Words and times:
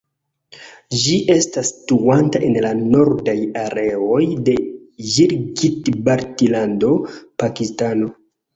Ĝi 1.01 1.17
estas 1.33 1.69
situanta 1.73 2.41
en 2.47 2.57
la 2.65 2.71
Nordaj 2.79 3.37
Areoj 3.65 4.23
de 4.49 4.57
Gilgit-Baltilando, 5.13 6.93
Pakistano. 7.45 8.13